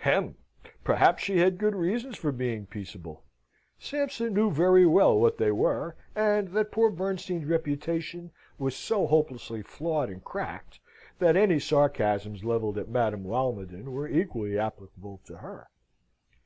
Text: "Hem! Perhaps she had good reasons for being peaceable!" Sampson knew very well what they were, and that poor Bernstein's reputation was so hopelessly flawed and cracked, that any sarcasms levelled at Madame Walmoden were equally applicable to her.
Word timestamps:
"Hem! 0.00 0.36
Perhaps 0.84 1.22
she 1.22 1.38
had 1.38 1.56
good 1.56 1.74
reasons 1.74 2.18
for 2.18 2.30
being 2.30 2.66
peaceable!" 2.66 3.24
Sampson 3.78 4.34
knew 4.34 4.50
very 4.50 4.84
well 4.84 5.18
what 5.18 5.38
they 5.38 5.50
were, 5.50 5.96
and 6.14 6.48
that 6.48 6.70
poor 6.72 6.90
Bernstein's 6.90 7.46
reputation 7.46 8.30
was 8.58 8.76
so 8.76 9.06
hopelessly 9.06 9.62
flawed 9.62 10.10
and 10.10 10.22
cracked, 10.22 10.78
that 11.20 11.36
any 11.38 11.58
sarcasms 11.58 12.44
levelled 12.44 12.76
at 12.76 12.90
Madame 12.90 13.24
Walmoden 13.24 13.90
were 13.90 14.06
equally 14.06 14.58
applicable 14.58 15.22
to 15.24 15.38
her. 15.38 15.68